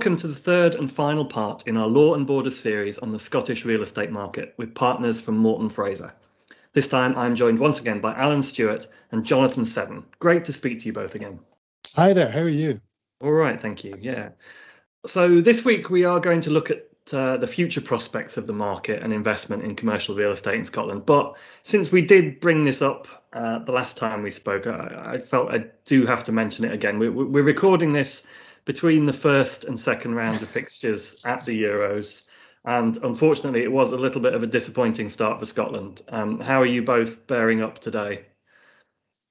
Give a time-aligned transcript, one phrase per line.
[0.00, 3.18] Welcome to the third and final part in our Law and Borders series on the
[3.18, 6.14] Scottish real estate market with partners from Morton Fraser.
[6.72, 10.06] This time I'm joined once again by Alan Stewart and Jonathan Seddon.
[10.18, 11.40] Great to speak to you both again.
[11.96, 12.80] Hi there, how are you?
[13.20, 13.98] All right, thank you.
[14.00, 14.30] Yeah.
[15.04, 18.54] So this week we are going to look at uh, the future prospects of the
[18.54, 21.04] market and investment in commercial real estate in Scotland.
[21.04, 25.18] But since we did bring this up uh, the last time we spoke, I, I,
[25.18, 26.98] felt I do have to mention it again.
[26.98, 28.22] We, we're recording this
[28.70, 32.38] between the first and second rounds of fixtures at the Euros.
[32.64, 36.02] And unfortunately, it was a little bit of a disappointing start for Scotland.
[36.08, 38.26] Um, how are you both bearing up today?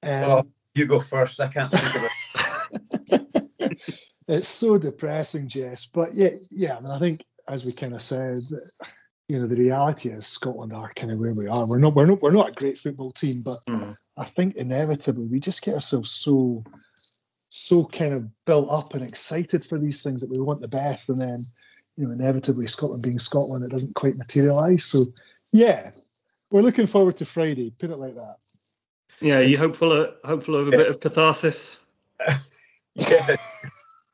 [0.03, 1.39] Um, well, you go first.
[1.39, 3.27] I can't think of
[3.61, 3.89] it.
[4.27, 5.85] it's so depressing, Jess.
[5.85, 6.75] But yeah, yeah.
[6.75, 8.41] I mean, I think as we kind of said,
[9.29, 11.65] you know, the reality is Scotland are kind of where we are.
[11.65, 13.95] We're not, we're not, we're not a great football team, but mm.
[14.17, 16.65] I think inevitably we just get ourselves so,
[17.49, 21.09] so kind of built up and excited for these things that we want the best,
[21.09, 21.45] and then
[21.99, 24.85] you know, inevitably Scotland being Scotland, it doesn't quite materialise.
[24.85, 25.03] So,
[25.51, 25.91] yeah,
[26.49, 27.71] we're looking forward to Friday.
[27.77, 28.37] Put it like that.
[29.19, 30.77] Yeah, you hopeful of, hopeful of a yeah.
[30.77, 31.77] bit of catharsis.
[32.95, 33.35] yeah.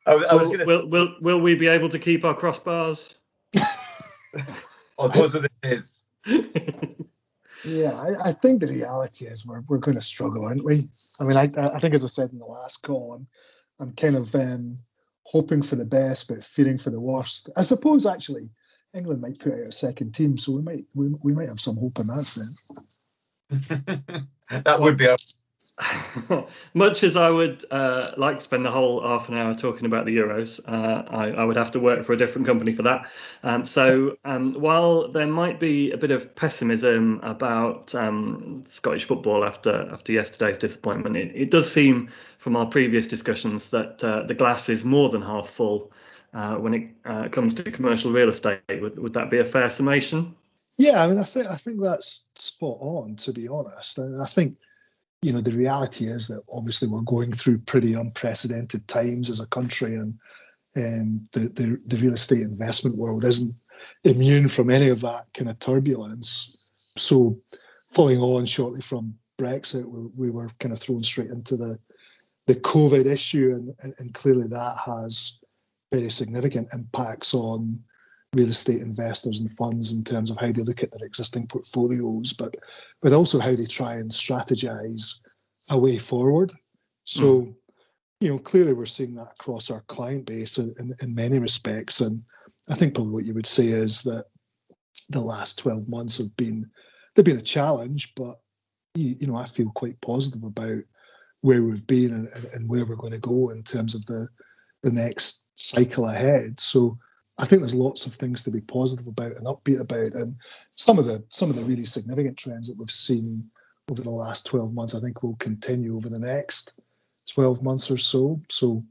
[0.07, 0.65] I, I will, gonna...
[0.65, 3.13] will, will, will we be able to keep our crossbars?
[4.97, 5.99] oh, those are the days.
[7.63, 10.89] yeah, I, I, think the reality is we're, we're going to struggle, aren't we?
[11.19, 13.27] I mean, I, I think as I said in the last call, I'm,
[13.79, 14.79] I'm kind of um,
[15.23, 17.49] hoping for the best but fearing for the worst.
[17.55, 18.49] I suppose actually
[18.93, 21.77] England might put out a second team, so we might we, we might have some
[21.77, 22.67] hope in that sense.
[24.49, 25.15] that would be a
[26.73, 30.05] Much as I would uh, like to spend the whole half an hour talking about
[30.05, 33.11] the Euros, uh, I, I, would have to work for a different company for that.
[33.43, 39.43] Um, so um, while there might be a bit of pessimism about um, Scottish football
[39.43, 44.33] after after yesterday's disappointment, it, it, does seem from our previous discussions that uh, the
[44.33, 45.91] glass is more than half full
[46.33, 48.61] uh, when it uh, comes to commercial real estate.
[48.69, 50.35] Would, would that be a fair summation?
[50.77, 53.17] Yeah, I mean, I think I think that's spot on.
[53.17, 54.57] To be honest, I think
[55.25, 59.47] you know, the reality is that obviously we're going through pretty unprecedented times as a
[59.47, 60.19] country, and
[60.77, 63.55] um, the, the, the real estate investment world isn't
[64.03, 66.69] immune from any of that kind of turbulence.
[66.75, 67.39] So,
[67.91, 71.79] following on shortly from Brexit, we, we were kind of thrown straight into the
[72.45, 75.39] the COVID issue, and, and, and clearly that has
[75.91, 77.83] very significant impacts on
[78.35, 82.33] real estate investors and funds in terms of how they look at their existing portfolios,
[82.33, 82.55] but
[83.01, 85.19] but also how they try and strategize
[85.69, 86.53] a way forward.
[87.05, 87.55] So, mm.
[88.19, 92.01] you know, clearly we're seeing that across our client base in, in, in many respects.
[92.01, 92.23] And
[92.69, 94.25] I think probably what you would say is that
[95.09, 96.69] the last 12 months have been
[97.15, 98.35] they've been a challenge, but
[98.95, 100.83] you, you know, I feel quite positive about
[101.41, 104.27] where we've been and, and where we're going to go in terms of the
[104.83, 106.59] the next cycle ahead.
[106.59, 106.99] So
[107.37, 110.37] I think there's lots of things to be positive about and upbeat about, and
[110.75, 113.49] some of the some of the really significant trends that we've seen
[113.91, 116.73] over the last 12 months, I think, will continue over the next
[117.33, 118.41] 12 months or so.
[118.49, 118.83] So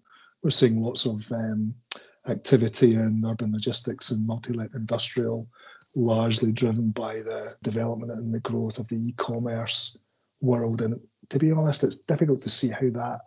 [0.42, 1.74] we're seeing lots of um,
[2.28, 5.48] activity in urban logistics and multi-let industrial,
[5.96, 9.98] largely driven by the development and the growth of the e-commerce
[10.40, 10.82] world.
[10.82, 11.00] And
[11.30, 13.20] to be honest, it's difficult to see how that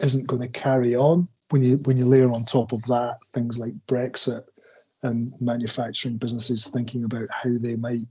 [0.00, 3.58] isn't going to carry on when you when you layer on top of that things
[3.58, 4.42] like Brexit
[5.02, 8.06] and manufacturing businesses thinking about how they might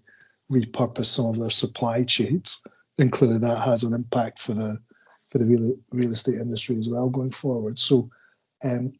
[0.52, 2.62] repurpose some of their supply chains.
[2.98, 4.80] And clearly that has an impact for the
[5.30, 7.78] for the real, real estate industry as well going forward.
[7.78, 8.10] So
[8.64, 8.94] um,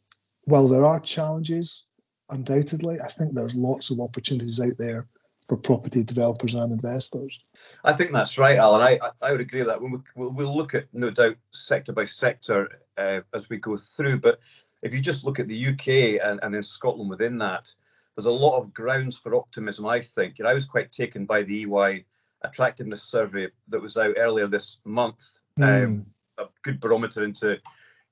[0.44, 1.86] while there are challenges,
[2.28, 5.06] undoubtedly, I think there's lots of opportunities out there
[5.48, 7.46] for property developers and investors.
[7.82, 8.82] I think that's right, Alan.
[8.82, 9.80] I, I would agree with that.
[9.80, 14.20] We'll, we'll look at, no doubt, sector by sector uh, as we go through.
[14.20, 14.40] But
[14.82, 17.74] if you just look at the UK and, and then Scotland within that,
[18.18, 20.40] there's a lot of grounds for optimism, I think.
[20.40, 22.04] And I was quite taken by the EY
[22.42, 25.38] attractiveness survey that was out earlier this month.
[25.56, 25.84] Mm.
[25.84, 26.06] Um,
[26.36, 27.60] a good barometer into,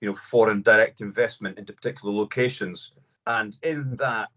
[0.01, 2.93] you know, foreign direct investment into particular locations.
[3.27, 4.31] And in that,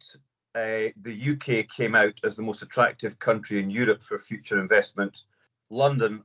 [0.56, 5.26] uh, the UK came out as the most attractive country in Europe for future investment.
[5.70, 6.24] London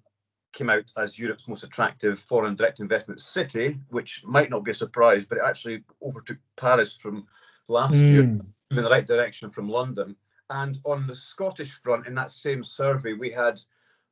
[0.55, 4.75] came out as Europe's most attractive foreign direct investment city, which might not be a
[4.75, 7.27] surprise, but it actually overtook Paris from
[7.69, 8.01] last mm.
[8.01, 8.41] year,
[8.71, 10.17] in the right direction from London.
[10.51, 13.61] And on the Scottish front, in that same survey, we had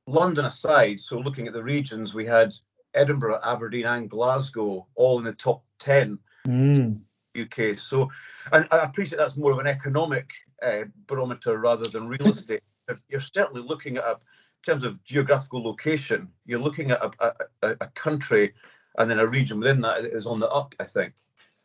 [0.07, 2.55] London aside, so looking at the regions, we had
[2.95, 7.01] Edinburgh, Aberdeen, and Glasgow all in the top 10 mm.
[7.39, 7.79] UK.
[7.79, 8.11] So,
[8.51, 10.31] and I appreciate that's more of an economic
[10.63, 12.63] uh, barometer rather than real estate
[13.09, 17.77] you're certainly looking at, a, in terms of geographical location, you're looking at a, a,
[17.81, 18.53] a, country
[18.99, 21.15] and then a region within that is on the up, I think.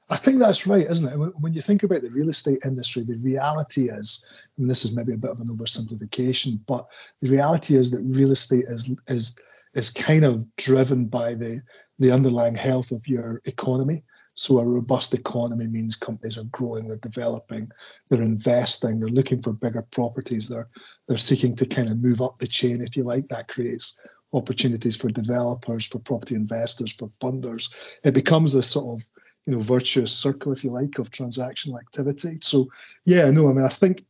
[0.10, 1.36] I think that's right, isn't it?
[1.38, 4.26] When you think about the real estate industry, the reality is,
[4.58, 6.88] and this is maybe a bit of an oversimplification, but
[7.22, 9.38] the reality is that real estate is is
[9.74, 11.62] is kind of driven by the
[12.00, 14.04] the underlying health of your economy.
[14.34, 17.72] So a robust economy means companies are growing, they're developing,
[18.08, 20.70] they're investing, they're looking for bigger properties, they're
[21.08, 23.28] they're seeking to kind of move up the chain, if you like.
[23.28, 24.00] That creates
[24.32, 27.74] opportunities for developers, for property investors, for funders.
[28.04, 29.08] It becomes this sort of
[29.48, 32.40] you know virtuous circle, if you like, of transactional activity.
[32.42, 32.70] So
[33.06, 34.06] yeah, no, I mean I think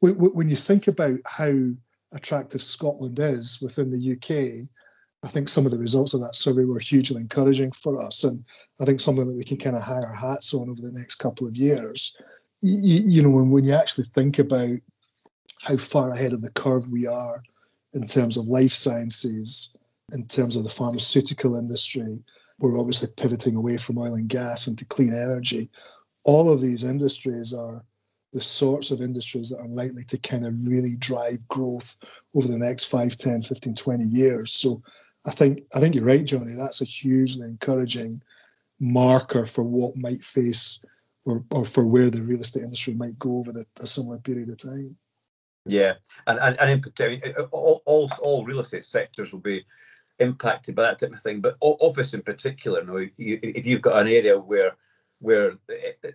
[0.00, 1.52] when you think about how
[2.10, 4.68] attractive Scotland is within the UK,
[5.22, 8.44] I think some of the results of that survey were hugely encouraging for us, and
[8.80, 11.14] I think something that we can kind of hang our hats on over the next
[11.14, 12.16] couple of years.
[12.60, 14.78] You, you know, when, when you actually think about
[15.60, 17.40] how far ahead of the curve we are
[17.94, 19.76] in terms of life sciences,
[20.10, 22.18] in terms of the pharmaceutical industry,
[22.62, 25.68] we're obviously pivoting away from oil and gas into clean energy.
[26.22, 27.84] All of these industries are
[28.32, 31.96] the sorts of industries that are likely to kind of really drive growth
[32.34, 34.52] over the next 5, 10, 15, 20 years.
[34.52, 34.80] So
[35.26, 36.54] I think I think you're right, Johnny.
[36.54, 38.22] That's a hugely encouraging
[38.78, 40.84] marker for what might face
[41.24, 44.50] or, or for where the real estate industry might go over the, a similar period
[44.50, 44.96] of time.
[45.66, 45.94] Yeah,
[46.28, 49.64] and and, and in particular, all, all, all real estate sectors will be
[50.22, 51.40] impacted by that type of thing.
[51.40, 54.76] But office in particular, know, if you've got an area where
[55.20, 56.10] where eh, eh,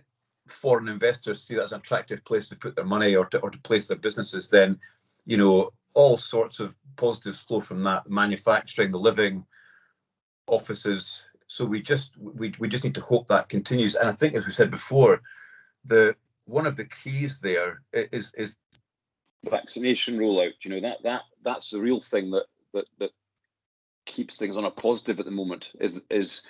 [0.46, 3.50] foreign investors see that as an attractive place to put their money or to, or
[3.50, 4.78] to place their businesses, then
[5.24, 8.08] you know all sorts of positives flow from that.
[8.10, 9.44] Manufacturing the living
[10.46, 11.28] offices.
[11.46, 13.94] So we just we, we just need to hope that continues.
[13.94, 15.22] And i think as we said before
[15.84, 18.56] the one of the keys there is is
[19.44, 20.52] vaccination rollout.
[20.62, 23.10] You know that that that's the real thing that that that
[24.08, 26.42] keeps things on a positive at the moment is is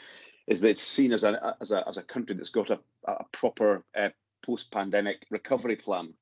[0.46, 3.24] is that it's seen as a as a, as a country that's got a, a
[3.32, 4.08] proper uh,
[4.42, 6.14] post-pandemic recovery plan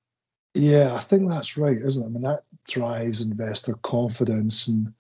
[0.57, 2.07] yeah, I think that's right, isn't it?
[2.07, 4.95] I mean, that drives investor confidence, and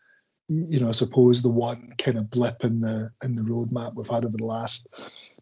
[0.48, 4.06] you know, I suppose the one kind of blip in the in the roadmap we've
[4.06, 4.86] had over the last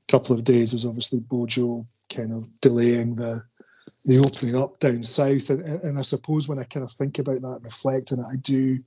[0.07, 3.43] couple of days is obviously Bojo kind of delaying the
[4.05, 7.41] the opening up down south, and, and I suppose when I kind of think about
[7.41, 8.85] that and reflect on it, I do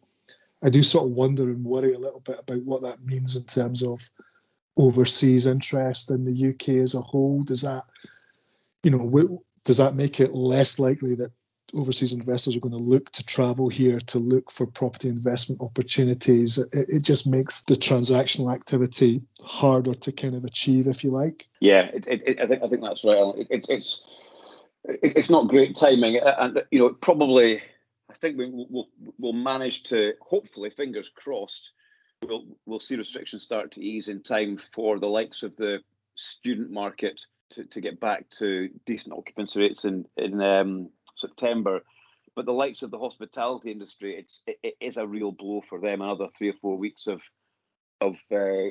[0.64, 3.44] I do sort of wonder and worry a little bit about what that means in
[3.44, 4.10] terms of
[4.76, 7.44] overseas interest in the UK as a whole.
[7.44, 7.84] Does that,
[8.84, 11.32] you know, does that make it less likely that
[11.74, 16.58] overseas investors are going to look to travel here to look for property investment opportunities?
[16.58, 21.48] It, it just makes the transactional activity harder to kind of achieve, if you like.
[21.60, 23.18] Yeah, it, it, I think I think that's right.
[23.50, 24.08] it's
[24.86, 27.62] it's not great timing, and you know probably
[28.20, 31.72] think we, will we'll manage to hopefully, fingers crossed,
[32.26, 35.80] we'll we'll see restrictions start to ease in time for the likes of the
[36.16, 41.82] student market to, to get back to decent occupancy rates in in um, September.
[42.36, 45.80] But the likes of the hospitality industry, it's it, it is a real blow for
[45.80, 46.02] them.
[46.02, 47.22] Another three or four weeks of
[48.00, 48.70] of uh,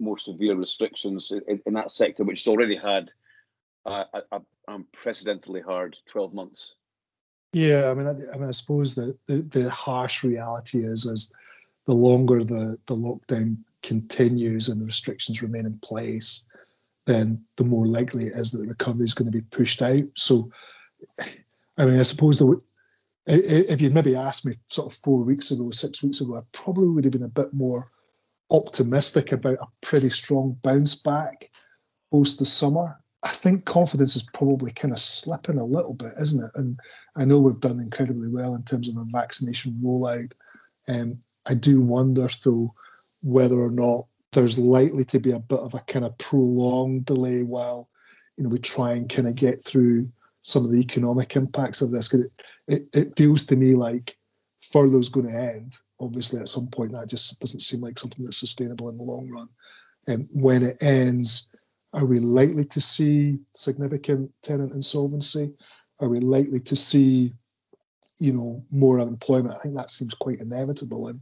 [0.00, 3.12] more severe restrictions in, in, that sector, which has already had
[3.84, 6.74] a, a, unprecedentedly hard 12 months.
[7.56, 11.32] Yeah, I mean, I, I mean, I suppose that the, the harsh reality is, is
[11.86, 16.44] the longer the, the lockdown continues and the restrictions remain in place,
[17.06, 20.04] then the more likely it is that the recovery is going to be pushed out.
[20.16, 20.50] So,
[21.18, 22.60] I mean, I suppose the,
[23.26, 26.88] if you'd maybe asked me sort of four weeks ago, six weeks ago, I probably
[26.88, 27.90] would have been a bit more
[28.50, 31.48] optimistic about a pretty strong bounce back
[32.12, 33.00] post the summer.
[33.26, 36.52] I think confidence is probably kind of slipping a little bit, isn't it?
[36.54, 36.78] And
[37.16, 40.30] I know we've done incredibly well in terms of a vaccination rollout.
[40.86, 42.72] Um, I do wonder, though,
[43.24, 47.42] whether or not there's likely to be a bit of a kind of prolonged delay
[47.42, 47.88] while
[48.36, 51.90] you know we try and kind of get through some of the economic impacts of
[51.90, 52.08] this.
[52.08, 52.32] Because it,
[52.68, 54.16] it, it feels to me like
[54.60, 55.76] furlough's going to end.
[55.98, 59.28] Obviously, at some point, that just doesn't seem like something that's sustainable in the long
[59.28, 59.48] run.
[60.06, 61.48] And when it ends,
[61.96, 65.54] are we likely to see significant tenant insolvency?
[65.98, 67.32] Are we likely to see,
[68.18, 69.54] you know, more unemployment?
[69.54, 71.08] I think that seems quite inevitable.
[71.08, 71.20] And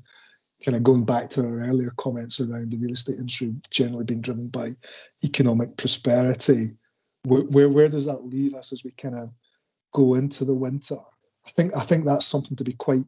[0.64, 4.20] kind of going back to our earlier comments around the real estate industry generally being
[4.20, 4.72] driven by
[5.22, 6.72] economic prosperity,
[7.22, 9.30] where, where, where does that leave us as we kind of
[9.92, 10.98] go into the winter?
[11.46, 13.04] I think I think that's something to be quite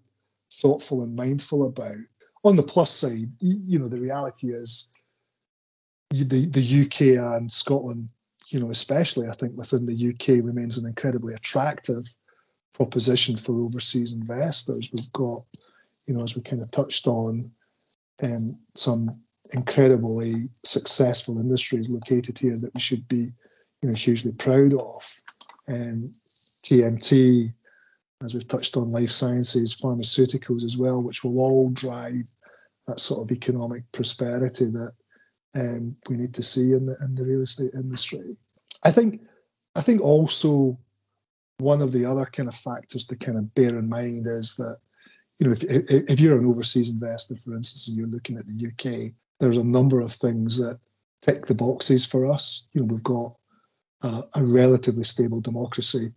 [0.52, 1.96] thoughtful and mindful about.
[2.44, 4.87] On the plus side, you know, the reality is
[6.10, 8.08] the the UK and Scotland,
[8.48, 12.06] you know, especially I think within the UK remains an incredibly attractive
[12.75, 14.90] proposition for overseas investors.
[14.92, 15.44] We've got
[16.06, 17.50] you know, as we kind of touched on,
[18.22, 19.10] um, some
[19.52, 23.32] incredibly successful industries located here that we should be
[23.82, 25.22] you know, hugely proud of.
[25.68, 26.12] Um,
[26.62, 27.52] TMT,
[28.25, 32.25] as we've touched on, life sciences, pharmaceuticals as well, which will all drive
[32.86, 34.92] that sort of economic prosperity that
[35.56, 38.36] um, we need to see in the in the real estate industry.
[38.82, 39.22] I think
[39.75, 40.78] I think also
[41.58, 44.78] one of the other kind of factors to kind of bear in mind is that
[45.38, 48.66] you know if if you're an overseas investor, for instance, and you're looking at the
[48.66, 50.78] UK, there's a number of things that
[51.22, 52.68] tick the boxes for us.
[52.75, 53.36] You know, we've got
[54.02, 56.12] a, a relatively stable democracy,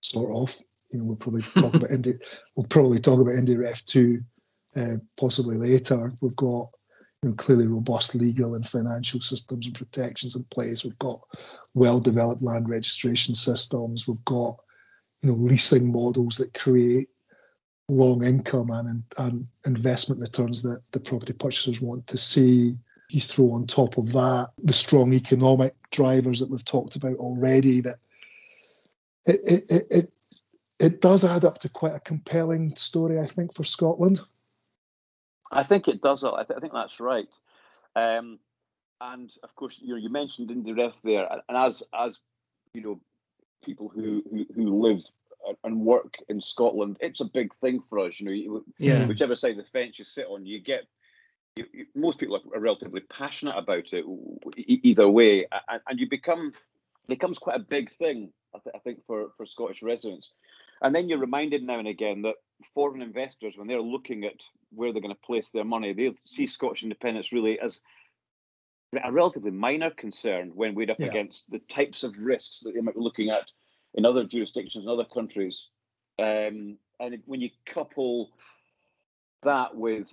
[0.00, 0.56] sort of.
[0.90, 2.18] You know, we'll probably talk about Indy,
[2.54, 4.24] we'll probably talk about IndyRef two,
[4.76, 6.12] uh, possibly later.
[6.20, 6.68] We've got
[7.32, 10.84] clearly robust legal and financial systems and protections in place.
[10.84, 11.20] We've got
[11.72, 14.06] well-developed land registration systems.
[14.06, 14.60] We've got
[15.22, 17.08] you know leasing models that create
[17.88, 22.76] long income and, and investment returns that the property purchasers want to see.
[23.10, 27.82] You throw on top of that the strong economic drivers that we've talked about already.
[27.82, 27.96] That
[29.26, 30.12] it it it,
[30.78, 34.20] it does add up to quite a compelling story, I think, for Scotland.
[35.54, 36.24] I think it does.
[36.24, 37.28] I, th- I think that's right.
[37.96, 38.38] Um,
[39.00, 42.18] and of course, you know, you mentioned IndyRef there, and as as
[42.72, 43.00] you know,
[43.64, 45.02] people who who, who live
[45.62, 48.20] and work in Scotland, it's a big thing for us.
[48.20, 49.06] You know, yeah.
[49.06, 50.84] whichever side of the fence you sit on, you get.
[51.56, 54.04] You, you, most people are, relatively passionate about it
[54.56, 56.52] either way, and, and you become
[57.06, 58.32] becomes quite a big thing.
[58.52, 60.34] I, th- I think for for Scottish residents,
[60.82, 62.34] and then you're reminded now and again that
[62.74, 64.42] foreign investors, when they're looking at
[64.74, 67.80] where they're going to place their money, they see Scottish independence really as
[69.02, 71.06] a relatively minor concern when we're up yeah.
[71.06, 73.50] against the types of risks that they might be looking at
[73.94, 75.68] in other jurisdictions in other countries.
[76.18, 78.30] Um, and when you couple
[79.42, 80.08] that with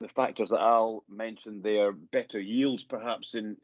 [0.00, 3.56] the factors that Al mentioned there, better yields perhaps in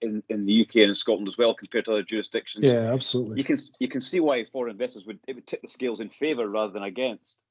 [0.00, 2.64] in in the UK and in Scotland as well compared to other jurisdictions.
[2.70, 3.38] Yeah, absolutely.
[3.38, 6.08] You can you can see why foreign investors would it would tip the scales in
[6.08, 7.43] favour rather than against.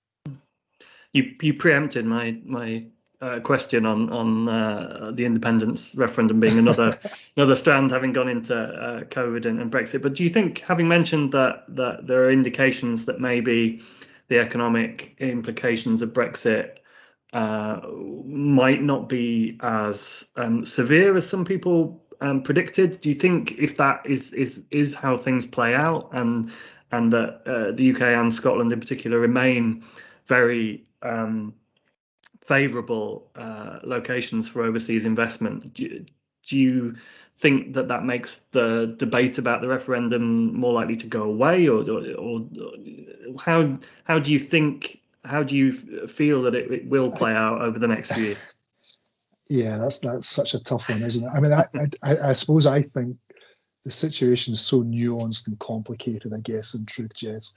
[1.13, 2.85] You you preempted my my
[3.23, 6.99] uh, question on on uh, the independence referendum being another
[7.37, 10.01] another strand having gone into uh, COVID and, and, Brexit.
[10.01, 13.81] But do you think, having mentioned that that there are indications that maybe
[14.27, 16.77] the economic implications of Brexit
[17.31, 17.79] uh,
[18.25, 22.99] might not be as um, severe as some people um, predicted?
[22.99, 26.51] Do you think if that is is is how things play out and
[26.91, 29.85] and that uh, the UK and Scotland in particular remain
[30.27, 31.53] very um,
[32.41, 35.73] favourable uh, locations for overseas investment.
[35.73, 36.05] Do,
[36.47, 36.95] do you
[37.37, 41.89] think that that makes the debate about the referendum more likely to go away, or,
[41.89, 42.45] or, or
[43.39, 47.61] how how do you think how do you feel that it, it, will play out
[47.61, 48.55] over the next few years?
[49.49, 51.31] Yeah, that's that's such a tough one, isn't it?
[51.31, 51.67] I mean, I
[52.01, 53.17] I, I suppose I think
[53.83, 56.33] the situation is so nuanced and complicated.
[56.33, 57.53] I guess in truth, Jess,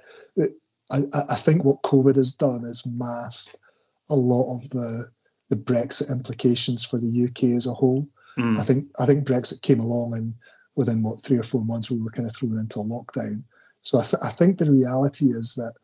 [0.91, 3.57] I, I think what COVID has done is masked
[4.09, 5.11] a lot of the
[5.49, 8.09] the Brexit implications for the UK as a whole.
[8.39, 8.59] Mm.
[8.59, 10.35] I think I think Brexit came along and
[10.75, 13.43] within what three or four months we were kind of thrown into a lockdown.
[13.83, 15.75] So I, th- I think the reality is that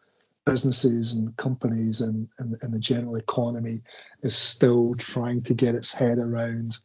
[0.44, 3.82] businesses and companies and, and, and, the general economy
[4.22, 6.76] is still trying to get its head around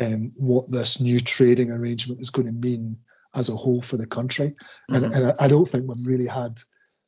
[0.00, 2.98] um, what this new trading arrangement is going to mean
[3.34, 4.48] as a whole for the country.
[4.90, 4.94] Mm-hmm.
[4.96, 6.58] And, and I don't think we've really had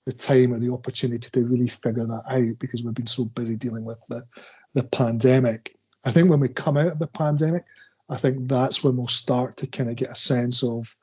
[0.07, 3.57] the time or the opportunity to really figure that out because we've been so busy
[3.57, 4.27] dealing with the,
[4.75, 5.77] the pandemic.
[6.05, 7.65] I think when we come out of the pandemic,
[8.09, 10.97] I think that's when we'll start to kind of get a sense of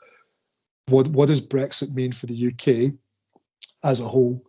[0.87, 2.93] what what does Brexit mean for the UK
[3.83, 4.43] as a whole,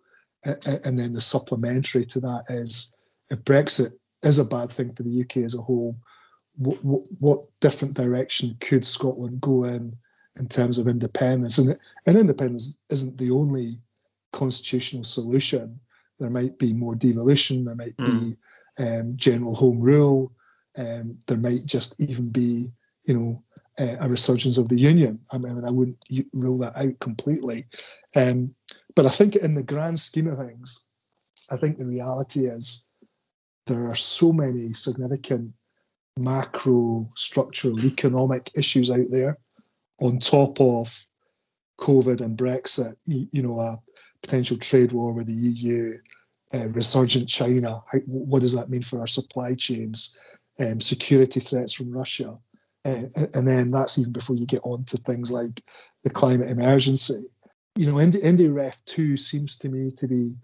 [0.45, 2.95] and then the supplementary to that is
[3.31, 5.97] if Brexit is a bad thing for the UK as a whole,
[6.57, 9.97] what, what, what different direction could Scotland go in
[10.37, 11.59] in terms of independence?
[11.59, 13.81] And, and independence isn't the only
[14.33, 15.81] constitutional solution.
[16.19, 18.07] There might be more devolution, there might mm.
[18.07, 18.37] be
[18.83, 20.33] um, general home rule,
[20.77, 22.71] um, there might just even be,
[23.05, 23.43] you know,
[23.79, 25.21] uh, a resurgence of the union.
[25.31, 27.67] I mean, I wouldn't rule that out completely.
[28.15, 28.55] Um,
[28.95, 30.85] but I think in the grand scheme of things,
[31.51, 32.85] I think the reality is
[33.67, 35.53] there are so many significant
[36.19, 39.39] macro structural economic issues out there
[40.01, 41.07] on top of
[41.79, 43.81] COVID and Brexit, you, you know, a,
[44.23, 45.99] potential trade war with the EU,
[46.53, 47.83] uh, resurgent China.
[47.91, 50.17] How, what does that mean for our supply chains?
[50.61, 52.39] Um, security threats from Russia.
[52.85, 55.63] Uh, and then that's even before you get on to things like
[56.05, 57.25] the climate emergency.
[57.77, 60.35] You know, IndyRef 2 seems to me to be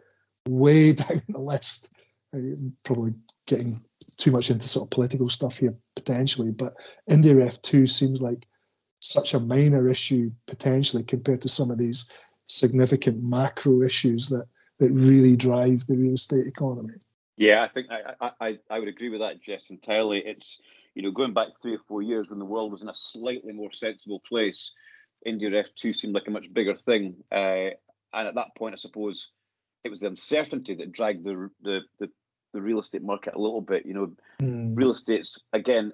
[0.49, 1.93] way down the list.
[2.33, 3.15] I'm Probably
[3.47, 3.81] getting
[4.19, 6.75] too much into sort of political stuff here potentially, but
[7.11, 8.47] IndyRef 2 seems like
[9.01, 12.11] such a minor issue potentially compared to some of these
[12.47, 14.47] significant macro issues that
[14.79, 16.95] that really drive the real estate economy.
[17.37, 20.19] Yeah, I think I, I, I would agree with that, Jess, entirely.
[20.19, 20.61] It's
[20.95, 23.53] you know going back three or four years when the world was in a slightly
[23.53, 24.73] more sensible place,
[25.27, 27.71] IndyRef 2 seemed like a much bigger thing, uh,
[28.13, 29.31] and at that point, I suppose
[29.83, 32.11] it was the uncertainty that dragged the the the,
[32.53, 33.87] the real estate market a little bit.
[33.87, 34.77] You know, mm.
[34.77, 35.93] real estate's again,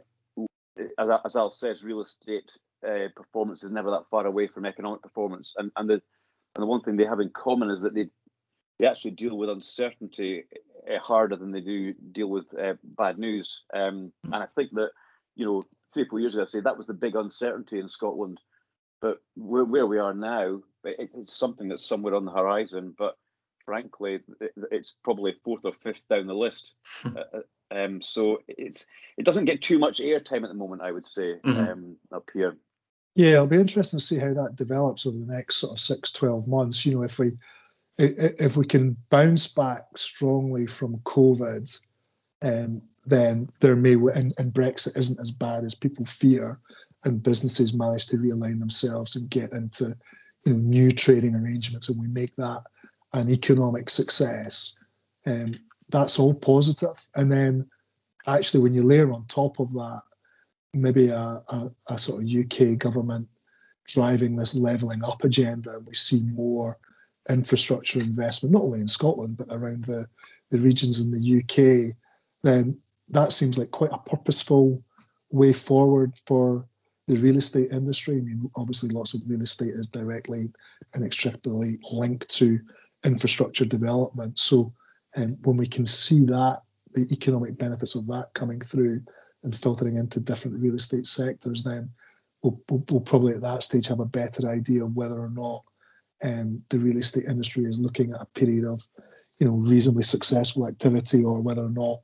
[0.98, 2.52] as, as Al says, real estate
[2.86, 6.02] uh, performance is never that far away from economic performance, and and the
[6.54, 8.08] and the one thing they have in common is that they
[8.78, 10.44] they actually deal with uncertainty
[10.90, 13.62] uh, harder than they do deal with uh, bad news.
[13.74, 14.32] Um, hmm.
[14.32, 14.90] and I think that
[15.36, 17.88] you know three or four years ago, I say that was the big uncertainty in
[17.88, 18.40] Scotland.
[19.00, 22.94] But where, where we are now, it, it's something that's somewhere on the horizon.
[22.96, 23.16] But
[23.64, 26.74] frankly, it, it's probably fourth or fifth down the list.
[27.02, 27.16] Hmm.
[27.16, 27.40] Uh, uh,
[27.72, 31.34] um, so it's it doesn't get too much airtime at the moment, I would say,
[31.44, 31.50] mm-hmm.
[31.50, 32.56] um, up here.
[33.14, 36.12] Yeah, it'll be interesting to see how that develops over the next sort of six,
[36.12, 36.86] 12 months.
[36.86, 37.32] You know, if we
[37.98, 41.78] if we can bounce back strongly from COVID,
[42.40, 46.60] um, then there may and, and Brexit isn't as bad as people fear,
[47.04, 49.96] and businesses manage to realign themselves and get into
[50.44, 52.62] you know new trading arrangements, and we make that
[53.12, 54.78] an economic success.
[55.26, 55.58] Um,
[55.90, 57.06] that's all positive.
[57.14, 57.68] And then
[58.26, 60.02] actually, when you layer on top of that,
[60.72, 63.28] maybe a, a, a sort of UK government
[63.86, 66.78] driving this levelling up agenda, and we see more
[67.28, 70.06] infrastructure investment, not only in Scotland, but around the,
[70.50, 71.96] the regions in the UK,
[72.42, 74.82] then that seems like quite a purposeful
[75.30, 76.66] way forward for
[77.08, 78.16] the real estate industry.
[78.16, 80.40] I mean, obviously, lots of real estate is directly
[80.94, 82.60] and inextricably linked to
[83.04, 84.38] infrastructure development.
[84.38, 84.72] So,
[85.16, 86.60] um, when we can see that,
[86.92, 89.02] the economic benefits of that coming through
[89.42, 91.90] and filtering into different real estate sectors, then
[92.42, 95.62] we'll, we'll, we'll probably at that stage have a better idea of whether or not
[96.22, 98.86] um, the real estate industry is looking at a period of,
[99.38, 102.00] you know, reasonably successful activity, or whether or not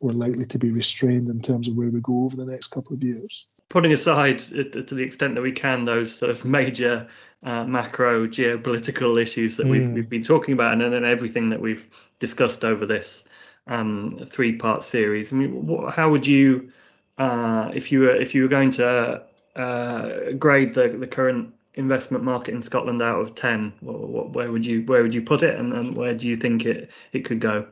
[0.00, 2.94] we're likely to be restrained in terms of where we go over the next couple
[2.94, 3.46] of years.
[3.68, 7.08] Putting aside, uh, to the extent that we can, those sort of major
[7.42, 9.70] uh, macro geopolitical issues that mm.
[9.70, 9.94] we've, hmm.
[9.94, 11.86] we've been talking about, and then everything that we've
[12.18, 13.24] discussed over this
[13.68, 15.32] um, three-part series.
[15.32, 16.72] I mean, what, how would you,
[17.18, 19.22] uh, if you were if you were going to
[19.54, 24.82] uh, grade the the current investment market in Scotland out of ten, where would you
[24.82, 27.66] where would you put it, and, and where do you think it it could go?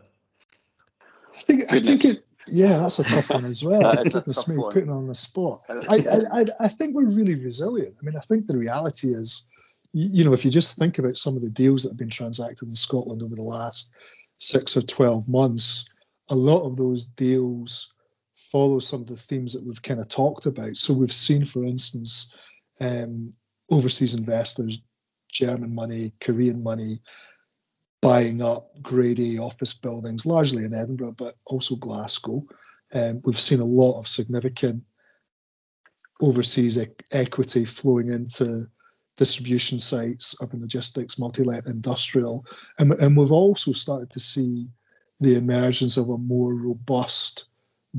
[1.02, 2.22] I think I think it.
[2.48, 4.04] Yeah, that's a tough one as well.
[4.10, 5.62] Goodness me, putting on the spot.
[5.68, 7.96] I, I, I think we're really resilient.
[8.00, 9.48] I mean, I think the reality is,
[9.92, 12.68] you know, if you just think about some of the deals that have been transacted
[12.68, 13.92] in Scotland over the last
[14.38, 15.90] six or twelve months,
[16.28, 17.92] a lot of those deals
[18.34, 20.76] follow some of the themes that we've kind of talked about.
[20.76, 22.34] So we've seen, for instance,
[22.80, 23.32] um,
[23.70, 24.80] overseas investors,
[25.30, 27.00] German money, Korean money,
[28.02, 32.46] buying up Grade A office buildings, largely in Edinburgh, but also Glasgow.
[32.92, 34.84] Um, we've seen a lot of significant
[36.20, 38.68] overseas e- equity flowing into
[39.16, 42.44] distribution sites, urban logistics, multi-let industrial,
[42.78, 44.68] and, and we've also started to see
[45.20, 47.46] the emergence of a more robust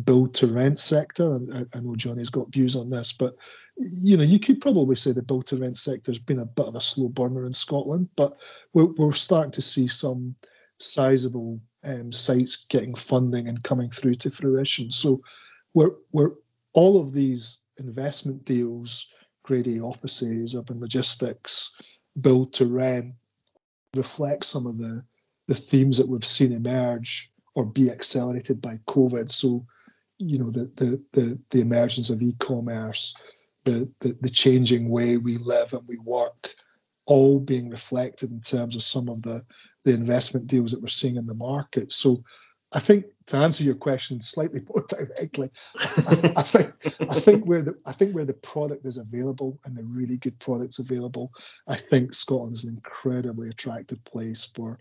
[0.03, 1.39] build to rent sector.
[1.53, 3.35] I, I know Johnny's got views on this, but
[3.77, 6.65] you know, you could probably say the build to rent sector has been a bit
[6.65, 8.37] of a slow burner in Scotland, but
[8.73, 10.35] we're, we're starting to see some
[10.79, 14.91] sizable um, sites getting funding and coming through to fruition.
[14.91, 15.21] So
[15.73, 16.31] we're, we're
[16.73, 19.07] all of these investment deals,
[19.47, 21.73] grade A offices, urban logistics,
[22.19, 23.15] build to rent,
[23.95, 25.03] reflect some of the,
[25.47, 29.31] the themes that we've seen emerge or be accelerated by COVID.
[29.31, 29.65] So,
[30.19, 33.15] you know, the the the, the emergence of e-commerce,
[33.63, 36.53] the, the, the changing way we live and we work
[37.05, 39.45] all being reflected in terms of some of the,
[39.85, 41.91] the investment deals that we're seeing in the market.
[41.91, 42.23] So
[42.71, 47.61] I think to answer your question slightly more directly, I, I, think I think where
[47.61, 51.31] the I think where the product is available and the really good products available,
[51.67, 54.79] I think Scotland is an incredibly attractive place for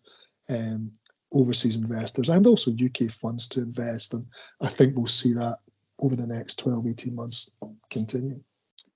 [0.48, 0.92] um,
[1.32, 4.14] overseas investors and also UK funds to invest.
[4.14, 4.26] And
[4.60, 5.58] I think we'll see that
[5.98, 7.54] over the next 12, 18 months
[7.90, 8.40] continue.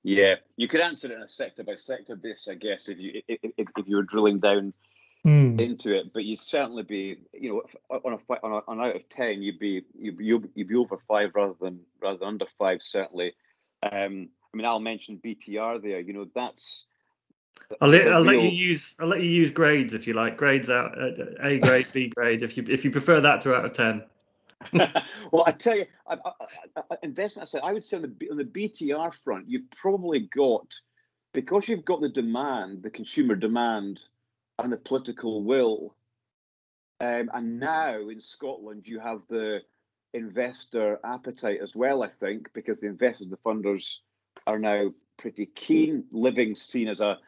[0.02, 3.20] Yeah, you could answer it on a sector by sector basis, I guess, if you
[3.28, 4.72] if, if you were drilling down
[5.26, 5.60] mm.
[5.60, 6.12] into it.
[6.12, 9.58] But you'd certainly be, you know, on a on, a, on out of ten, you'd
[9.58, 13.34] be you'd be, you'd be over five rather than rather than under five, certainly.
[13.82, 16.00] Um, I mean, I'll mention BTR there.
[16.00, 16.86] You know, that's.
[17.80, 18.42] I'll, let, I'll real...
[18.42, 21.10] let you use I'll let you use grades if you like grades out uh,
[21.42, 24.02] A grade B grade if you if you prefer that to out of ten.
[25.32, 27.48] well, I tell you, I, I, I, investment.
[27.48, 30.66] I said I would say on the on the BTR front, you've probably got
[31.32, 34.04] because you've got the demand, the consumer demand,
[34.62, 35.94] and the political will,
[37.00, 39.60] um, and now in Scotland you have the
[40.12, 42.02] investor appetite as well.
[42.02, 43.98] I think because the investors, the funders,
[44.46, 46.04] are now pretty keen.
[46.10, 47.18] Living seen as a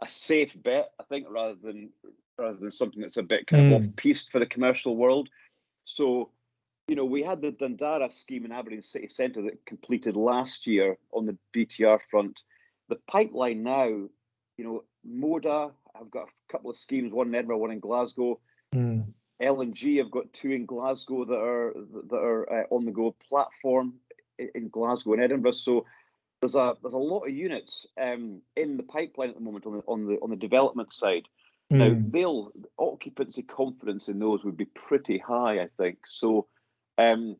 [0.00, 1.90] a safe bet, I think, rather than
[2.38, 3.74] rather than something that's a bit kind mm.
[3.74, 3.88] of hmm.
[3.88, 5.28] off piste for the commercial world.
[5.82, 6.30] So,
[6.86, 10.98] you know, we had the Dandara scheme in Aberdeen City Centre that completed last year
[11.12, 12.42] on the BTR front.
[12.88, 14.10] The pipeline now, you
[14.58, 18.40] know, Moda, I've got a couple of schemes, one in Edinburgh, one in Glasgow.
[18.74, 19.06] Mm.
[19.40, 21.72] L&G have got two in Glasgow that are
[22.08, 23.94] that are uh, on the go platform
[24.38, 25.52] in Glasgow and Edinburgh.
[25.52, 25.86] So
[26.40, 29.72] there's a there's a lot of units um, in the pipeline at the moment on
[29.76, 31.28] the on the on the development side.
[31.72, 31.78] Mm.
[31.78, 32.10] Now hmm.
[32.10, 35.98] they'll occupancy confidence in those would be pretty high, I think.
[36.08, 36.46] So
[36.96, 37.36] um,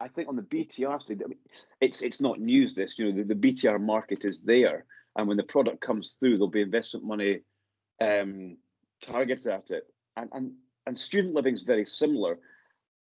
[0.00, 1.38] I think on the BTR side, I mean,
[1.80, 2.74] it's it's not news.
[2.74, 4.84] This you know the, the, BTR market is there,
[5.16, 7.40] and when the product comes through, there'll be investment money
[8.00, 8.56] um,
[9.02, 9.86] targeted at it.
[10.16, 10.52] And and
[10.86, 12.38] and student living is very similar.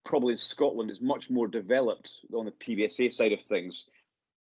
[0.04, 3.88] Probably in Scotland is much more developed on the PBSA side of things.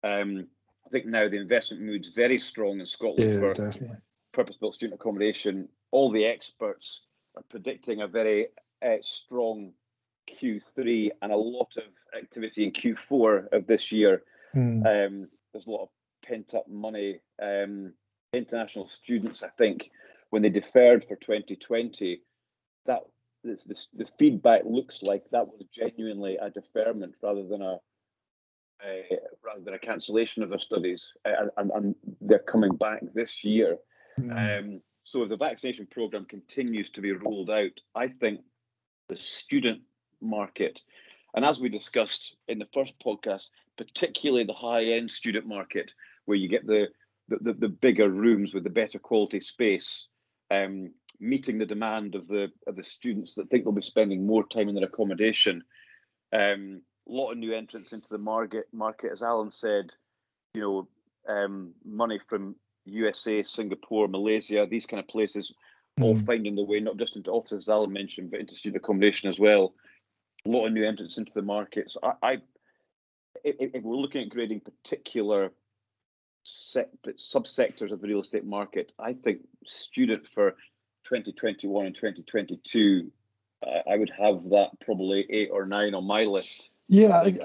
[0.04, 0.48] Um,
[0.86, 4.00] I think now the investment mood's very strong in Scotland yeah, for
[4.34, 5.70] purpose-built student accommodation.
[5.92, 7.02] All the experts
[7.36, 8.48] are predicting a very
[8.84, 9.74] uh, strong
[10.30, 11.84] Q3 and a lot of
[12.18, 14.24] activity in Q4 of this year.
[14.56, 14.86] Mm.
[14.86, 15.90] Um, there's a lot of
[16.26, 17.20] pent-up money.
[17.42, 17.94] Um,
[18.34, 19.92] international students, I think,
[20.32, 22.22] when they deferred for 2020,
[22.88, 23.02] that
[23.44, 27.78] this, this, the feedback looks like that was genuinely a deferment rather than a
[28.84, 29.16] uh,
[29.46, 33.78] rather than a cancellation of their studies, and, and, they're coming back this year.
[34.20, 34.60] Mm.
[34.60, 38.42] Um, so if the vaccination program continues to be rolled out, I think
[39.08, 39.82] the student
[40.20, 40.82] market,
[41.36, 45.94] and as we discussed in the first podcast, particularly the high-end student market,
[46.26, 46.88] where you get the
[47.28, 50.08] the, the, the bigger rooms with the better quality space,
[50.52, 54.46] um, meeting the demand of the of the students that think they'll be spending more
[54.46, 55.64] time in their accommodation.
[56.34, 58.66] Um, a lot of new entrants into the market.
[58.74, 59.92] Market, as Alan said,
[60.54, 60.88] you know,
[61.34, 65.54] um, money from USA, Singapore, Malaysia, these kind of places,
[66.00, 66.04] mm.
[66.04, 69.30] all finding their way not just into offices, as Alan mentioned, but into student accommodation
[69.30, 69.74] as well.
[70.46, 71.92] A lot of new entrants into the market.
[71.92, 72.34] So I, I
[73.44, 75.52] if, if we're looking at grading particular
[76.46, 80.52] subsectors of the real estate market, I think student for
[81.06, 83.12] 2021 and 2022,
[83.66, 86.70] uh, I would have that probably eight or nine on my list.
[86.88, 87.36] Yeah, I,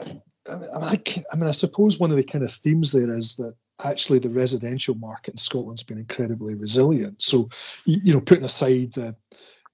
[0.48, 0.98] I, mean, I,
[1.32, 4.30] I, mean, I suppose one of the kind of themes there is that actually the
[4.30, 7.22] residential market in Scotland's been incredibly resilient.
[7.22, 7.50] So,
[7.84, 9.16] you know, putting aside the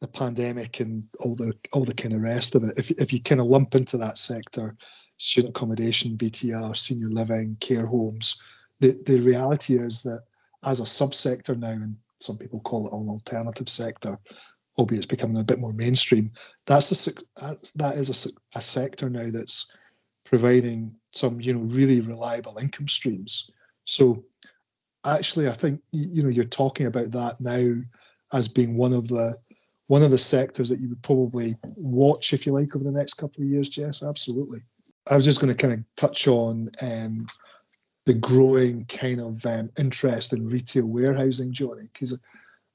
[0.01, 3.23] the pandemic and all the all the kind of rest of it, if if you
[3.23, 4.77] kind of lump into that sector,
[5.17, 8.43] student accommodation, BTR, senior living, care homes,
[8.91, 10.23] the reality is that
[10.65, 14.19] as a subsector now, and some people call it an alternative sector,
[14.79, 16.33] albeit it's becoming a bit more mainstream.
[16.67, 19.73] That's a that's, a, a sector now that's
[20.25, 23.51] providing some you know really reliable income streams.
[23.85, 24.25] So
[25.05, 27.83] actually, I think you know you're talking about that now
[28.33, 29.39] as being one of the
[29.89, 33.15] one of the sectors that you would probably watch if you like over the next
[33.15, 33.69] couple of years.
[33.69, 34.61] Jess, absolutely.
[35.11, 37.27] I was just going to kind of touch on um,
[38.07, 42.21] the growing kind of um, interest in retail warehousing, Johnny, because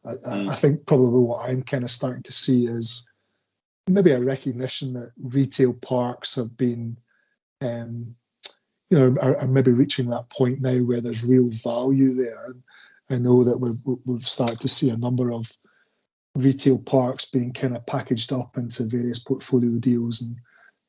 [0.06, 0.50] I, mm.
[0.50, 3.10] I, think probably what I'm kind of starting to see is
[3.88, 6.98] maybe a recognition that retail parks have been,
[7.62, 8.16] um,
[8.90, 12.46] you know, are, are, maybe reaching that point now where there's real value there.
[12.46, 12.64] And
[13.10, 15.52] I know that we've, we've started to see a number of
[16.36, 20.38] retail parks being kind of packaged up into various portfolio deals and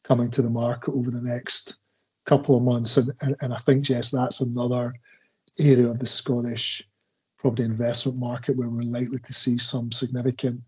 [0.05, 1.79] coming to the market over the next
[2.29, 2.99] couple of months.
[2.99, 4.95] And, and, and I think, yes, that's another
[5.59, 6.87] area of the Scottish
[7.39, 10.61] property investment market where we're likely to see some significant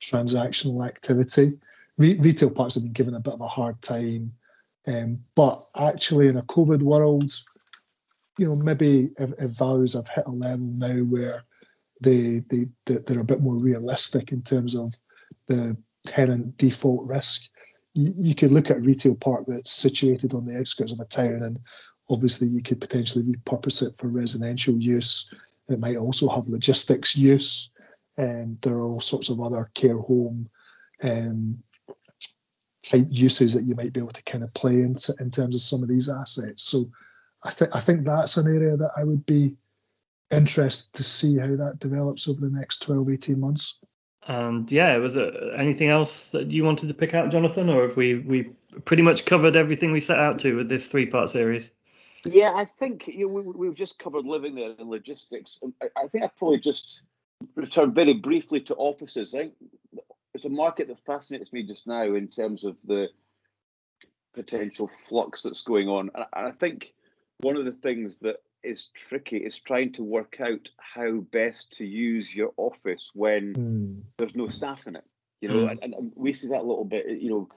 [0.00, 1.58] transactional activity.
[1.96, 4.34] Re- retail parks have been given a bit of a hard time,
[4.86, 7.32] um, but actually in a COVID world,
[8.38, 11.42] you know, maybe if, if values have hit a level now where
[12.00, 14.94] they, they they're a bit more realistic in terms of
[15.48, 15.76] the
[16.06, 17.42] tenant default risk.
[17.94, 21.04] You, you could look at a retail park that's situated on the outskirts of a
[21.04, 21.58] town, and
[22.08, 25.32] obviously you could potentially repurpose it for residential use
[25.68, 27.70] it might also have logistics use.
[28.16, 30.48] and there are all sorts of other care home
[31.04, 31.62] um,
[32.82, 35.60] type uses that you might be able to kind of play in, in terms of
[35.60, 36.64] some of these assets.
[36.64, 36.90] So
[37.44, 39.56] I think I think that's an area that I would be
[40.32, 43.80] interested to see how that develops over the next 12, 18 months.
[44.28, 47.96] And yeah, was there anything else that you wanted to pick out, Jonathan, or have
[47.96, 48.50] we we
[48.84, 51.70] pretty much covered everything we set out to with this three part series?
[52.24, 55.58] Yeah, I think you know, we, have just covered living there and logistics.
[55.82, 57.02] I, I think I probably just
[57.54, 59.34] return very briefly to offices.
[59.34, 59.54] I think
[60.34, 63.08] it's a market that fascinates me just now in terms of the
[64.34, 66.10] potential flux that's going on.
[66.14, 66.92] And I think
[67.40, 71.84] one of the things that is tricky is trying to work out how best to
[71.84, 74.02] use your office when mm.
[74.16, 75.04] there's no staff in it.
[75.40, 75.70] You know, mm.
[75.70, 77.06] and, and, we see that a little bit.
[77.20, 77.48] You know,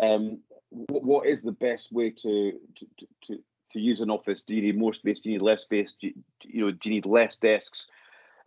[0.00, 0.38] um,
[0.70, 2.86] what, what is the best way to, to
[3.24, 3.38] to
[3.72, 4.42] to use an office?
[4.46, 5.20] Do you need more space?
[5.20, 5.94] Do you need less space?
[6.00, 7.86] Do you, you know, do you need less desks?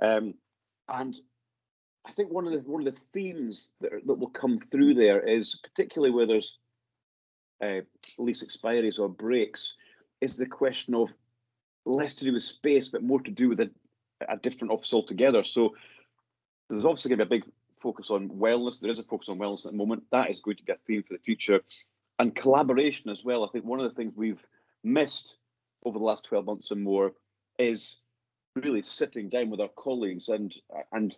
[0.02, 0.34] Um,
[0.88, 1.16] and
[2.08, 5.20] I think one of the one of the themes that, that will come through there
[5.20, 6.58] is particularly where there's
[7.64, 7.82] uh,
[8.18, 9.76] lease expiries or breaks,
[10.22, 11.10] is the question of
[11.90, 13.70] less to do with space, but more to do with a,
[14.28, 15.44] a different office altogether.
[15.44, 15.76] So
[16.70, 18.80] there's obviously going to be a big focus on wellness.
[18.80, 20.04] There is a focus on wellness at the moment.
[20.12, 21.62] That is going to be a theme for the future.
[22.20, 23.44] And collaboration as well.
[23.44, 24.44] I think one of the things we've
[24.84, 25.38] missed
[25.84, 27.14] over the last 12 months and more
[27.58, 27.98] is
[28.56, 30.56] really sitting down with our colleagues and
[30.92, 31.18] and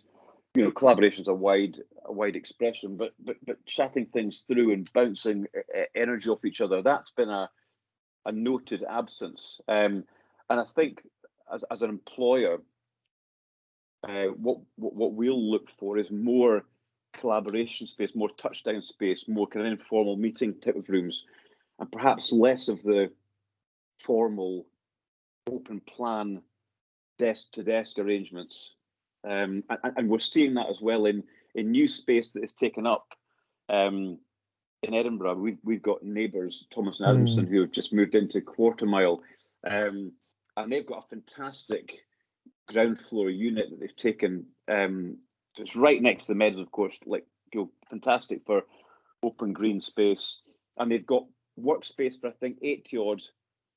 [0.54, 4.72] you know collaboration is a wide a wide expression but but but chatting things through
[4.72, 5.46] and bouncing
[5.94, 7.48] energy off each other that's been a
[8.26, 10.04] a noted absence um,
[10.52, 11.02] and I think
[11.52, 12.58] as, as an employer,
[14.06, 16.64] uh, what, what, what we'll look for is more
[17.14, 21.24] collaboration space, more touchdown space, more kind of informal meeting type of rooms,
[21.78, 23.10] and perhaps less of the
[23.98, 24.66] formal
[25.50, 26.42] open plan
[27.18, 28.74] desk to desk arrangements.
[29.24, 31.22] Um, and, and, we're seeing that as well in
[31.54, 33.06] in new space that is taken up
[33.68, 34.18] um,
[34.82, 35.36] in Edinburgh.
[35.36, 37.48] We've we've got neighbours, Thomas and Adamson, mm.
[37.48, 39.22] who have just moved into Quarter Mile.
[39.64, 40.12] Um,
[40.56, 42.04] and they've got a fantastic
[42.68, 44.46] ground floor unit that they've taken.
[44.68, 45.18] Um,
[45.54, 48.62] so it's right next to the Meadows, of course, like you know, fantastic for
[49.22, 50.38] open green space.
[50.78, 51.26] And they've got
[51.60, 53.22] workspace for I think 80 odd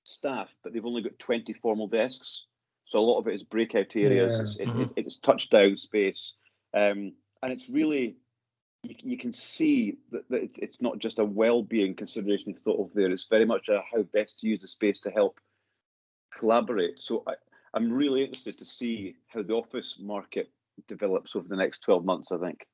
[0.04, 2.46] staff, but they've only got 20 formal desks.
[2.86, 4.34] So a lot of it is breakout areas.
[4.34, 4.42] Yeah.
[4.42, 4.82] It's, mm-hmm.
[4.82, 6.34] it, it's touchdown space,
[6.74, 8.18] um, and it's really
[8.84, 13.12] you, you can see that, that it's not just a well-being consideration thought of there.
[13.12, 15.40] It's very much a how best to use the space to help
[16.38, 17.02] collaborate.
[17.02, 17.34] So I,
[17.74, 20.50] I'm really interested to see how the office market
[20.88, 22.66] develops over the next 12 months, I think.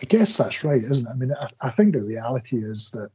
[0.00, 1.10] I guess that's right, isn't it?
[1.10, 3.10] I mean, I, I think the reality is that,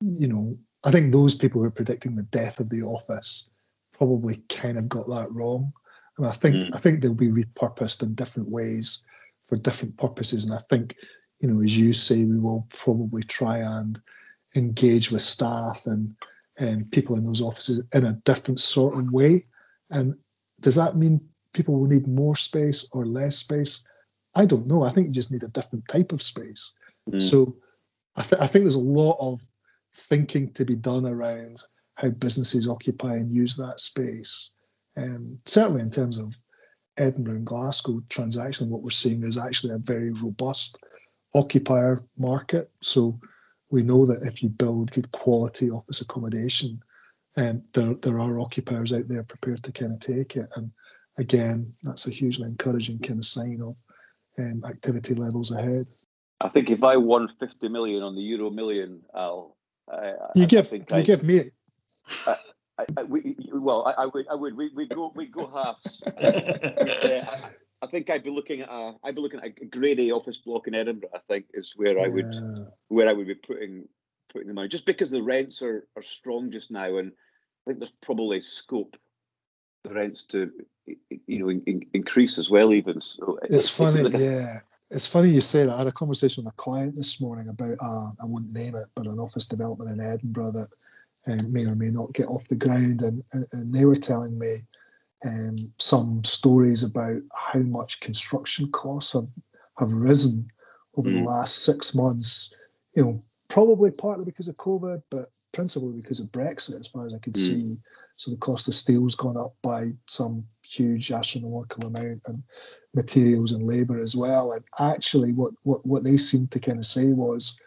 [0.00, 3.50] you know, I think those people who are predicting the death of the office
[3.92, 5.72] probably kind of got that wrong.
[6.18, 6.70] Mean, I think mm.
[6.74, 9.06] I think they'll be repurposed in different ways
[9.46, 10.96] for different purposes, and I think,
[11.40, 14.00] you know, as you say, we will probably try and
[14.54, 16.14] engage with staff and
[16.58, 19.46] um, people in those offices in a different sort of way.
[19.90, 20.16] And
[20.60, 23.84] does that mean people will need more space or less space?
[24.34, 24.82] I don't know.
[24.82, 26.76] I think you just need a different type of space.
[27.10, 27.20] Mm.
[27.20, 27.56] So
[28.16, 29.42] I, th- I think there's a lot of
[29.94, 31.62] thinking to be done around
[31.94, 34.52] how businesses occupy and use that space.
[34.96, 36.34] Um, certainly in terms of
[36.96, 40.78] Edinburgh and Glasgow transaction, what we're seeing is actually a very robust
[41.34, 42.70] occupier market.
[42.80, 43.20] So
[43.72, 46.82] we know that if you build good quality office accommodation,
[47.38, 50.48] um, there there are occupiers out there prepared to kind of take it.
[50.54, 50.70] And
[51.18, 53.74] again, that's a hugely encouraging kind of sign of
[54.38, 55.86] um, activity levels ahead.
[56.40, 59.56] I think if I won 50 million on the Euro Million, I'll.
[59.90, 61.50] I, you I give you I, give me.
[62.26, 62.36] I,
[62.96, 64.56] I, we, well, I, would, I would.
[64.56, 66.02] We we go we go halves.
[66.06, 67.38] uh,
[67.82, 70.38] I think I'd be looking at a I'd be looking at a grade A office
[70.38, 71.10] block in Edinburgh.
[71.14, 72.64] I think is where I would yeah.
[72.88, 73.88] where I would be putting
[74.32, 77.80] putting the money, just because the rents are are strong just now, and I think
[77.80, 78.96] there's probably scope
[79.82, 80.52] the rents to
[81.26, 82.72] you know in, in, increase as well.
[82.72, 84.60] Even so, it's, it's funny, it's yeah.
[84.90, 85.72] It's funny you say that.
[85.72, 88.86] I had a conversation with a client this morning about uh, I won't name it,
[88.94, 90.68] but an office development in Edinburgh that
[91.26, 94.38] um, may or may not get off the ground, and, and, and they were telling
[94.38, 94.58] me
[95.24, 99.28] um, some stories about how much construction costs have,
[99.78, 100.48] have risen
[100.96, 101.14] over mm.
[101.14, 102.54] the last six months.
[102.94, 107.14] You know, probably partly because of COVID, but principally because of Brexit, as far as
[107.14, 107.46] I could mm.
[107.46, 107.78] see.
[108.16, 112.42] So the cost of steel's gone up by some huge astronomical amount, and
[112.94, 114.52] materials and labour as well.
[114.52, 117.60] And actually, what what what they seemed to kind of say was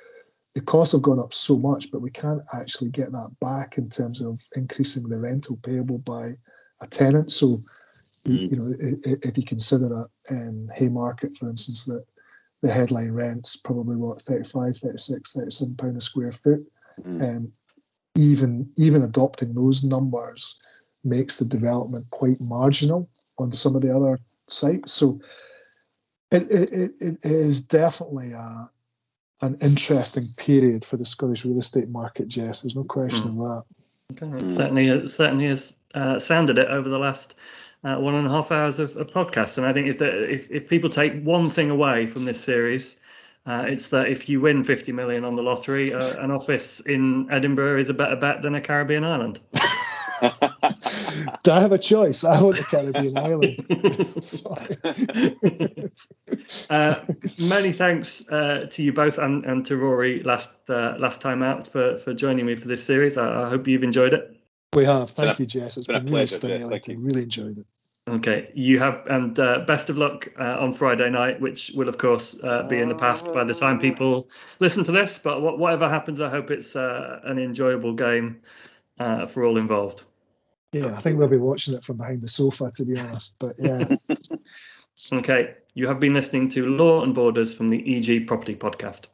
[0.56, 3.90] the costs have gone up so much, but we can't actually get that back in
[3.90, 6.38] terms of increasing the rental payable by
[6.82, 7.32] a tenant.
[7.32, 7.56] So,
[8.26, 8.52] mm.
[8.52, 12.06] you know, if you consider a um, Haymarket, for instance, that
[12.62, 16.66] the headline rent's probably what 35, 36, 37 pound a square foot.
[17.02, 17.24] Mm.
[17.24, 17.54] Um,
[18.18, 20.62] even even adopting those numbers
[21.04, 24.94] makes the development quite marginal on some of the other sites.
[24.94, 25.20] So
[26.32, 28.70] it, it, it is definitely a,
[29.42, 32.62] an interesting period for the Scottish real estate market, Jess.
[32.62, 33.46] There's no question mm.
[33.46, 33.66] of
[34.18, 34.24] that.
[34.24, 37.34] Okay, it certainly it certainly has uh, sounded it over the last
[37.84, 39.58] uh, one and a half hours of, of podcast.
[39.58, 42.96] And I think if, the, if if people take one thing away from this series,
[43.46, 47.28] uh, it's that if you win 50 million on the lottery, uh, an office in
[47.32, 49.40] Edinburgh is a better bet than a Caribbean island.
[51.44, 52.24] Do I have a choice?
[52.24, 54.24] I want the Caribbean island.
[54.24, 54.78] Sorry.
[56.70, 56.96] uh,
[57.40, 61.68] many thanks uh, to you both and, and to Rory last uh, last time out
[61.68, 63.18] for, for joining me for this series.
[63.18, 64.35] I, I hope you've enjoyed it.
[64.76, 65.10] We have.
[65.12, 65.78] Thank you, Jess.
[65.78, 67.04] It's been, been, really pleasure, stimulating.
[67.04, 67.66] Really enjoyed it.
[68.08, 71.98] Okay, you have, and uh, best of luck uh, on Friday night, which will of
[71.98, 75.18] course uh, be in the past by the time people listen to this.
[75.18, 78.42] But wh- whatever happens, I hope it's uh, an enjoyable game
[79.00, 80.04] uh, for all involved.
[80.72, 83.36] Yeah, I think we'll be watching it from behind the sofa, to be honest.
[83.40, 83.96] But yeah.
[85.14, 89.06] okay, you have been listening to Law and Borders from the EG Property Podcast.